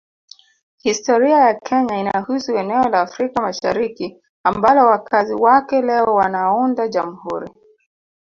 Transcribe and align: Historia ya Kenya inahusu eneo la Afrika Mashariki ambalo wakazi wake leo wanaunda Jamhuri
Historia 0.81 1.39
ya 1.39 1.53
Kenya 1.59 1.97
inahusu 1.97 2.57
eneo 2.57 2.83
la 2.89 3.01
Afrika 3.01 3.41
Mashariki 3.41 4.17
ambalo 4.43 4.85
wakazi 4.85 5.33
wake 5.33 5.81
leo 5.81 6.05
wanaunda 6.15 6.87
Jamhuri 6.87 7.51